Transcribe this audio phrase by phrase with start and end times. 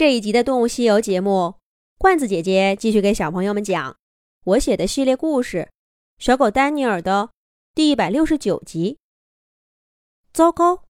[0.00, 1.56] 这一集的《动物西游》节目，
[1.98, 3.98] 罐子姐姐继续给小朋友们讲
[4.44, 5.68] 我写的系列故事
[6.24, 7.28] 《小狗丹尼尔》的
[7.74, 8.96] 第一百六十九集。
[10.32, 10.84] 糟糕！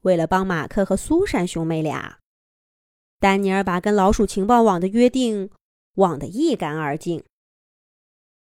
[0.00, 2.18] 为了帮马克和苏珊兄妹俩，
[3.20, 5.48] 丹尼尔把跟老鼠情报网的约定
[5.94, 7.22] 忘得一干二净。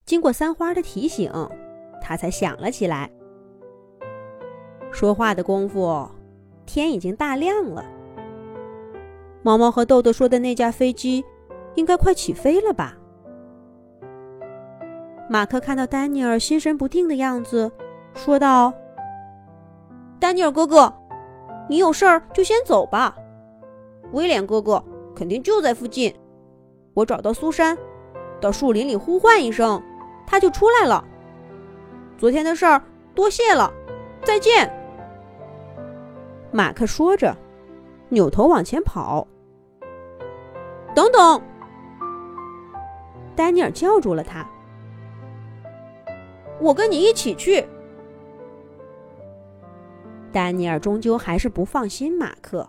[0.08, 1.32] 经过三花的提醒，
[2.02, 3.12] 他才想了起来。
[4.92, 6.10] 说话的功夫，
[6.66, 7.92] 天已经大亮了。
[9.46, 11.24] 毛毛和豆豆说的那架飞机，
[11.76, 12.98] 应该快起飞了吧？
[15.30, 17.72] 马克看到丹尼尔心神不定的样子，
[18.16, 18.74] 说道
[20.20, 20.92] ：“丹尼尔哥哥，
[21.70, 23.16] 你有事儿就先走吧。
[24.14, 24.84] 威廉哥哥
[25.16, 26.12] 肯定就在附近。
[26.96, 27.78] 我找到苏珊，
[28.42, 29.80] 到树林里呼唤一声，
[30.26, 31.06] 他就出来了。
[32.18, 32.82] 昨天的事儿
[33.14, 33.72] 多谢了，
[34.24, 34.68] 再见。”
[36.52, 37.38] 马克说着，
[38.10, 39.28] 扭头往前跑。
[40.96, 41.42] 等等！
[43.36, 44.48] 丹尼尔叫住了他。
[46.60, 47.66] 我跟你一起去。
[50.32, 52.68] 丹尼尔终究还是不放心马克，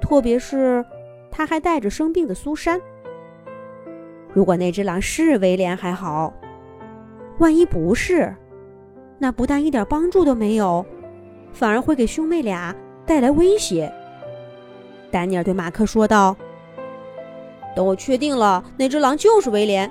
[0.00, 0.84] 特别是
[1.30, 2.80] 他还带着生病的苏珊。
[4.32, 6.32] 如果那只狼是威廉还好，
[7.38, 8.34] 万一不是，
[9.18, 10.84] 那不但一点帮助都没有，
[11.52, 12.74] 反而会给兄妹俩
[13.04, 13.92] 带来威胁。
[15.10, 16.34] 丹尼尔对马克说道。
[17.74, 19.90] 等我确定了那只狼就是威廉，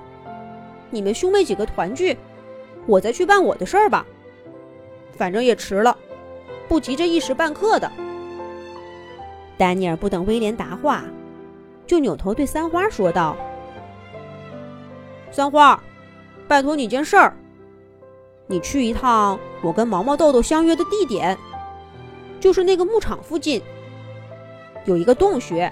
[0.89, 2.17] 你们兄妹几个团聚，
[2.85, 4.05] 我再去办我的事儿吧。
[5.15, 5.97] 反正也迟了，
[6.67, 7.91] 不急这一时半刻的。
[9.57, 11.03] 丹尼尔不等威廉答话，
[11.85, 13.35] 就扭头对三花说道
[15.31, 15.81] ：“三花，
[16.47, 17.33] 拜托你件事儿，
[18.47, 21.37] 你去一趟我跟毛毛豆豆相约的地点，
[22.39, 23.61] 就是那个牧场附近，
[24.85, 25.71] 有一个洞穴。”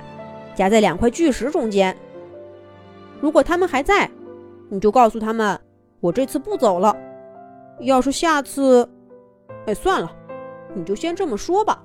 [0.55, 1.95] 夹在两块巨石中间。
[3.21, 4.09] 如果他们还在，
[4.69, 5.59] 你就告诉他们，
[5.99, 6.95] 我这次不走了。
[7.81, 8.89] 要是下次，
[9.65, 10.11] 哎，算了，
[10.73, 11.83] 你就先这么说吧。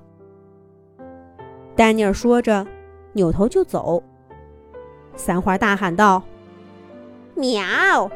[1.77, 2.67] 丹尼尔说着，
[3.13, 4.03] 扭头就走。
[5.17, 6.23] 三花大喊道
[7.35, 8.11] ：“喵！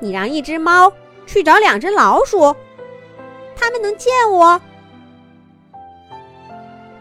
[0.00, 0.92] 你让一只猫
[1.26, 2.54] 去找两只老鼠，
[3.56, 4.60] 他们能见我？”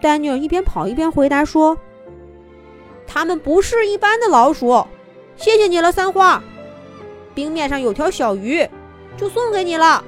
[0.02, 1.78] 丹尼尔一边跑一边回答说。
[3.14, 4.84] 他们不是一般的老鼠，
[5.38, 6.42] 谢谢你了，三花。
[7.36, 8.68] 冰面上有条小鱼，
[9.16, 10.04] 就送给你了。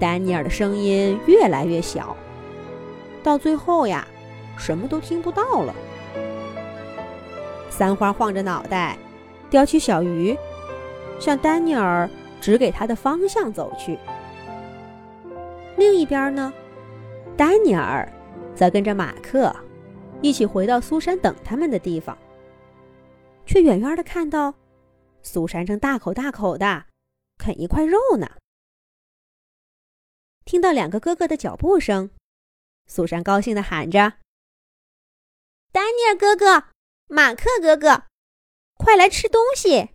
[0.00, 2.16] 丹尼尔的声音越来越小，
[3.22, 4.04] 到最后呀，
[4.56, 5.72] 什么都听不到了。
[7.70, 8.98] 三花晃着脑袋，
[9.48, 10.36] 叼起小鱼，
[11.20, 12.10] 向丹尼尔
[12.40, 13.96] 指给他的方向走去。
[15.76, 16.52] 另一边呢，
[17.36, 18.10] 丹尼尔
[18.56, 19.54] 则跟着马克。
[20.20, 22.18] 一起回到苏珊等他们的地方，
[23.46, 24.54] 却远远的看到
[25.22, 26.86] 苏珊正大口大口的
[27.38, 28.36] 啃一块肉呢。
[30.44, 32.10] 听到两个哥哥的脚步声，
[32.86, 34.14] 苏珊高兴的喊着
[35.70, 36.68] ：“丹尼尔哥哥，
[37.06, 38.04] 马克哥哥，
[38.76, 39.90] 快来吃东西！”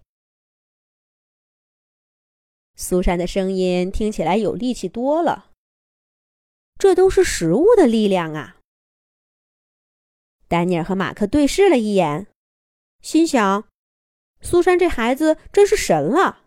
[2.77, 5.51] 苏珊的声音听起来有力气多了，
[6.77, 8.57] 这都是食物的力量啊！
[10.53, 12.27] 丹尼尔和马克对视了一眼，
[13.01, 13.67] 心想
[14.39, 16.45] ：“苏珊这孩子真是神了！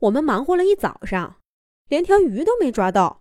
[0.00, 1.38] 我们忙活了一早上，
[1.88, 3.20] 连条鱼都没抓到，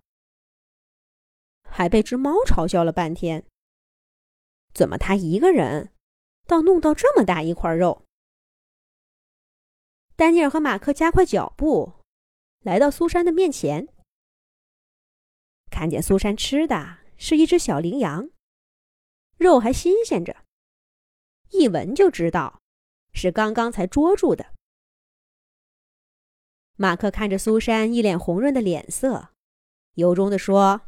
[1.69, 3.45] 还被只猫嘲笑了半天。
[4.73, 5.91] 怎么他一个人，
[6.47, 8.05] 倒弄到这么大一块肉？”
[10.15, 11.95] 丹尼尔和马克加快脚步，
[12.61, 13.89] 来到苏珊的面前，
[15.69, 18.29] 看见苏珊吃的是一只小羚羊。
[19.41, 20.45] 肉还新鲜着，
[21.49, 22.61] 一闻就知道
[23.11, 24.53] 是刚刚才捉住的。
[26.75, 29.29] 马克看着苏珊一脸红润的脸色，
[29.95, 30.81] 由衷的说：“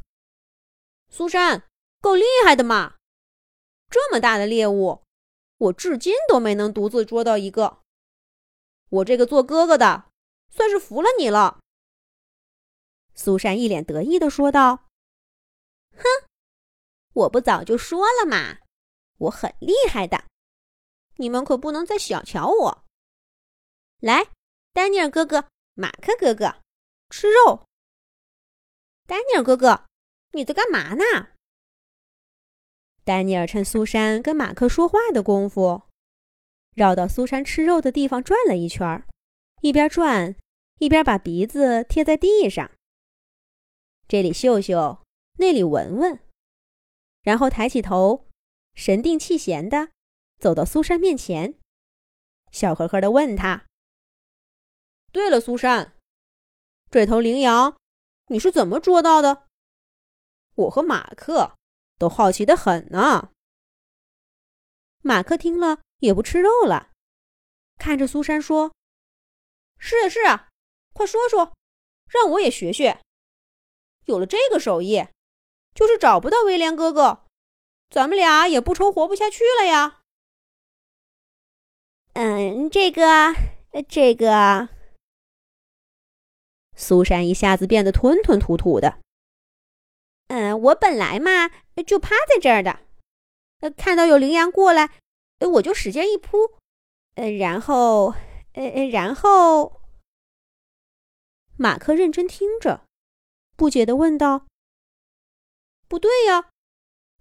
[1.09, 1.67] 苏珊
[1.99, 2.97] 够厉害的嘛！
[3.89, 5.01] 这么大的猎物，
[5.57, 7.79] 我至今都没能独自捉到一个。
[8.89, 10.11] 我这个做哥哥的，
[10.51, 11.59] 算是服了你了。”
[13.15, 14.89] 苏珊一脸得意的说道
[15.97, 16.03] ：“哼。”
[17.13, 18.59] 我不早就说了嘛，
[19.17, 20.25] 我很厉害的，
[21.17, 22.83] 你们可不能再小瞧我。
[23.99, 24.29] 来，
[24.73, 26.61] 丹尼尔哥哥、马克哥哥，
[27.09, 27.65] 吃肉。
[29.05, 29.85] 丹尼尔哥哥，
[30.31, 31.03] 你在干嘛呢？
[33.03, 35.83] 丹尼尔趁苏珊跟马克说话的功夫，
[36.73, 39.05] 绕到苏珊吃肉的地方转了一圈，
[39.61, 40.35] 一边转
[40.79, 42.71] 一边把鼻子贴在地上，
[44.07, 45.03] 这里嗅嗅，
[45.37, 46.19] 那里闻闻。
[47.23, 48.29] 然后抬起头，
[48.75, 49.89] 神定气闲的
[50.39, 51.57] 走到苏珊面前，
[52.51, 53.65] 笑呵呵的问他
[55.11, 55.97] ：“对了，苏珊，
[56.91, 57.75] 这头羚羊
[58.27, 59.47] 你是怎么捉到的？
[60.55, 61.55] 我和马克
[61.97, 63.31] 都好奇的很呢。”
[65.01, 66.91] 马克听了也不吃肉了，
[67.77, 68.73] 看着苏珊说
[69.79, 70.49] ：“是啊，是啊，
[70.93, 71.53] 快说说，
[72.07, 73.01] 让我也学学。
[74.05, 75.07] 有了这个手艺，
[75.73, 77.23] 就是找不到威廉哥哥，
[77.89, 80.01] 咱们俩也不愁活不下去了呀。”
[82.13, 83.33] 嗯，这个，
[83.89, 84.69] 这个，
[86.75, 88.99] 苏珊一下子变得吞吞吐吐的。
[90.27, 91.49] 嗯，我本来嘛
[91.85, 92.81] 就趴在这儿的。
[93.61, 94.91] 呃，看到有羚羊过来，
[95.39, 96.37] 呃，我就使劲一扑，
[97.15, 98.13] 呃，然后，
[98.53, 99.81] 呃呃，然后，
[101.57, 102.85] 马克认真听着，
[103.55, 104.45] 不解的问道
[105.87, 106.49] ：“不对呀，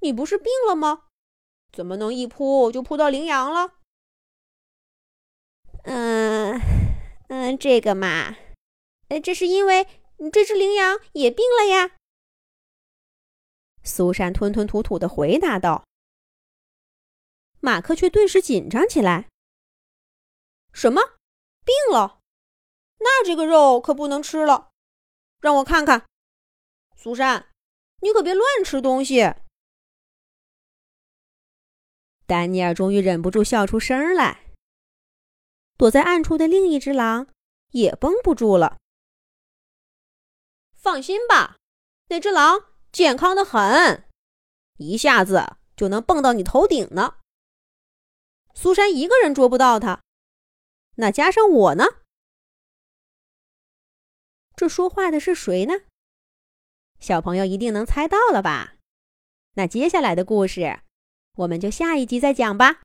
[0.01, 1.07] 你不是病了吗？
[1.73, 3.79] 怎么能一扑就扑到羚羊了？”
[5.85, 6.61] 嗯
[7.29, 8.37] 嗯，这个嘛，
[9.09, 9.87] 呃，这是因为
[10.33, 11.97] 这只羚羊也病了呀。
[13.83, 15.85] 苏珊吞吞吐吐的回答道。
[17.61, 19.29] 马克却顿时紧张起来。
[20.73, 21.01] 什么？
[21.65, 22.21] 病了？
[22.99, 24.71] 那这个肉可不能吃了。
[25.41, 26.07] 让我看看，
[26.97, 27.52] 苏珊，
[28.03, 29.35] 你可别乱吃东西。
[32.27, 34.53] 丹尼尔终于忍不住笑出声来。
[35.77, 37.27] 躲在暗处的另一只狼
[37.71, 38.79] 也绷不住了。
[40.75, 41.57] 放心吧，
[42.09, 44.09] 那只狼健康的很，
[44.79, 47.19] 一下子就能蹦到你头顶呢。
[48.55, 50.03] 苏珊一个人捉不到他，
[50.97, 51.85] 那加上我呢？
[54.57, 55.75] 这说话的是谁呢？
[57.03, 58.75] 小朋友一定能猜到了吧？
[59.55, 60.79] 那接下来的故事，
[61.35, 62.77] 我们就下一集再讲吧。